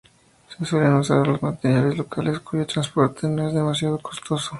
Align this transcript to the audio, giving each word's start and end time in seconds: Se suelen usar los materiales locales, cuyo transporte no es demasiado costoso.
Se 0.57 0.65
suelen 0.65 0.93
usar 0.95 1.27
los 1.27 1.43
materiales 1.43 1.95
locales, 1.95 2.39
cuyo 2.39 2.65
transporte 2.65 3.27
no 3.27 3.47
es 3.47 3.53
demasiado 3.53 3.99
costoso. 3.99 4.49